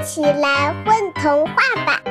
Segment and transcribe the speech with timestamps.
[0.00, 1.54] 一起来混童话
[1.84, 2.00] 吧！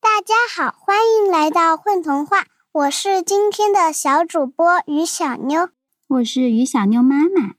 [0.00, 5.68] 大家好，欢迎来到混童话，我是今天的小主播于小妞，
[6.08, 7.56] 我是于小妞妈妈。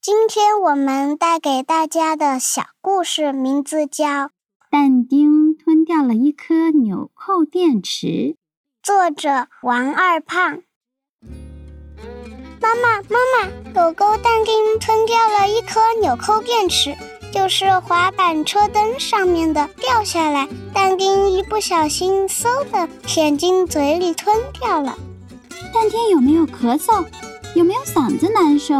[0.00, 4.04] 今天我们带给大家的小故事名字叫
[4.70, 8.06] 《但丁吞掉了一颗纽扣电池》，
[8.80, 10.62] 作者王二胖。
[12.64, 16.96] 妈妈，妈妈，狗狗但丁吞掉了一颗纽扣电池，
[17.30, 24.96] 就是滑板车灯上面的，掉下来，但丁一不小心，嗖的舔进嘴里吞掉了。
[25.74, 27.04] 但丁有没有咳嗽？
[27.54, 28.74] 有没有嗓子难受？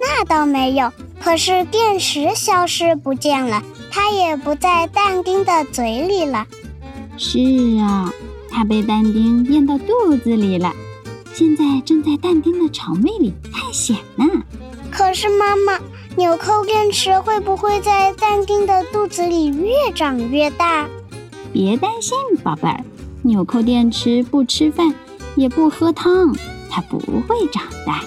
[0.00, 6.44] 那倒没有，可是电池消失不见了，它也不在但丁的嘴里了。
[7.16, 7.38] 是
[7.78, 8.12] 啊，
[8.50, 10.72] 它被但丁咽到肚子里了。
[11.34, 14.24] 现在正在但丁的肠胃里探险呢。
[14.90, 15.78] 可是妈妈，
[16.16, 20.86] 纽扣电池会不会在但丁的肚子里越长越大？
[21.52, 22.84] 别担心，宝贝儿，
[23.22, 24.94] 纽扣电池不吃饭，
[25.34, 26.34] 也不喝汤，
[26.70, 28.02] 它不会长大。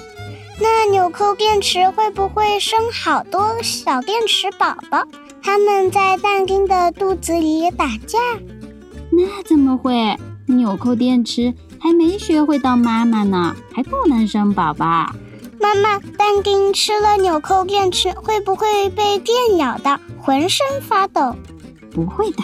[0.59, 5.03] 那纽扣电池会不会生好多小电池宝宝？
[5.41, 8.19] 他们在但丁的肚子里打架？
[9.11, 10.15] 那怎么会？
[10.45, 11.53] 纽扣电池。
[11.85, 15.05] 还没学会当妈妈呢，还不能生宝宝。
[15.61, 21.35] 妈妈，但丁吃了纽扣电池，会不会被电咬到，浑身发抖？
[21.91, 22.41] 不会的，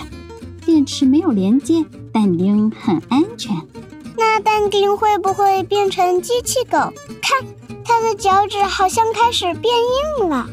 [0.63, 3.55] 电池没有连接，但丁很安全。
[4.15, 6.77] 那但丁会不会变成机器狗？
[7.19, 7.43] 看，
[7.83, 9.73] 它的脚趾好像开始变
[10.19, 10.47] 硬了。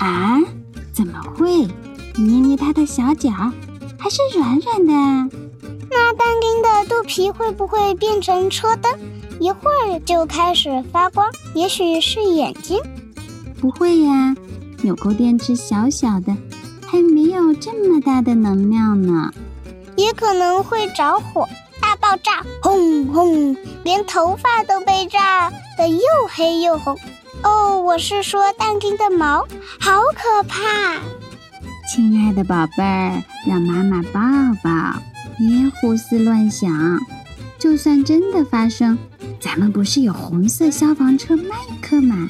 [0.00, 0.40] 啊？
[0.92, 1.68] 怎么会？
[2.16, 3.30] 捏捏它的小脚，
[3.96, 4.84] 还是软软
[5.28, 5.38] 的。
[6.08, 8.90] 那但丁的肚皮会不会变成车灯，
[9.38, 11.28] 一会儿就开始发光？
[11.52, 12.80] 也许是眼睛？
[13.60, 14.34] 不会呀，
[14.80, 16.34] 纽扣电池小小的，
[16.86, 19.30] 还没有这么大的能量呢。
[19.96, 21.46] 也可能会着火，
[21.78, 23.54] 大爆炸，轰轰，
[23.84, 26.00] 连头发都被炸得又
[26.34, 26.98] 黑又红。
[27.42, 29.46] 哦，我是说蛋丁的毛，
[29.78, 30.94] 好可怕！
[31.92, 34.20] 亲爱的宝贝儿，让妈妈抱
[34.62, 35.02] 抱。
[35.38, 36.98] 别胡思乱想，
[37.58, 38.98] 就算真的发生，
[39.40, 42.28] 咱们不是有红色消防车麦克吗？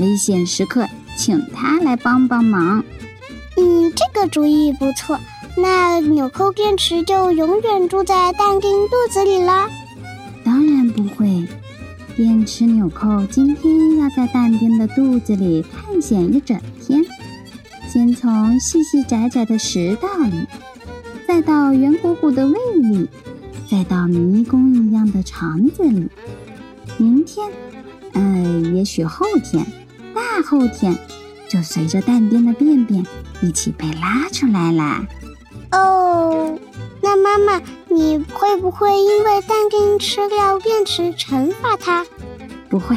[0.00, 2.82] 危险时刻，请他来帮帮忙。
[3.56, 5.18] 嗯，这个主意不错。
[5.56, 9.68] 那纽扣电池就永远住在但丁肚子里了？
[10.44, 11.46] 当然不会。
[12.16, 17.04] 电池纽扣今天要在但丁的肚子里探险一整天，
[17.88, 20.46] 先从细细窄窄的食道里。
[21.28, 23.06] 再到圆鼓鼓的胃里，
[23.70, 26.08] 再到迷宫一样的肠子里。
[26.96, 27.46] 明天，
[28.14, 29.66] 呃，也许后天，
[30.14, 30.96] 大后天，
[31.46, 33.04] 就随着蛋丁的便便
[33.42, 35.06] 一起被拉出来啦。
[35.72, 36.58] 哦，
[37.02, 42.06] 那妈妈，你会不会因为蛋丁吃掉电池惩罚他？
[42.70, 42.96] 不会，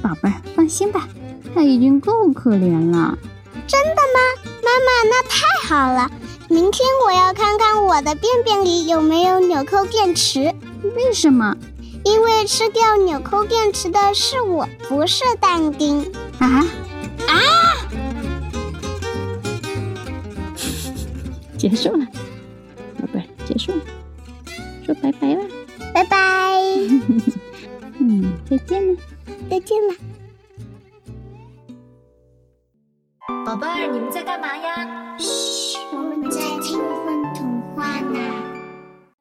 [0.00, 1.08] 宝贝儿，放心吧，
[1.52, 3.18] 他已经够可怜了。
[3.66, 4.52] 真的吗？
[4.62, 6.08] 妈妈，那太好了。
[6.48, 10.54] 明天我要看看我的便便里有没有纽扣电池。
[10.96, 11.56] 为什么？
[12.04, 16.02] 因为吃掉纽扣电池的是我，不是但丁。
[16.38, 16.66] 啊
[17.28, 17.38] 啊！
[21.56, 22.04] 结束了，
[23.00, 23.80] 宝贝，结束了，
[24.84, 25.42] 说拜拜吧。
[25.94, 26.58] 拜拜。
[28.00, 29.00] 嗯，再见了。
[29.48, 29.94] 再见了。
[33.46, 35.16] 宝贝儿，你们在干嘛呀？
[35.18, 35.71] 嘘。
[35.92, 36.41] Mau.